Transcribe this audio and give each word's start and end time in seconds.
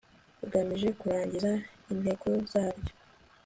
bugamije 0.39 0.89
kurangiza 0.99 1.51
intego 1.91 2.27
zaryo 2.51 2.93